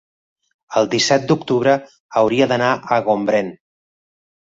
el 0.81 0.89
disset 0.93 1.27
d'octubre 1.33 1.77
hauria 2.25 2.51
d'anar 2.55 2.73
a 2.75 3.01
Gombrèn. 3.11 3.57